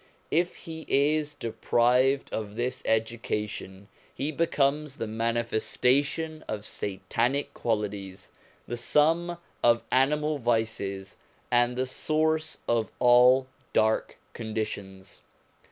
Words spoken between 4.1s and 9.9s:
he becomes the manifestation of satanic qualities, the sum of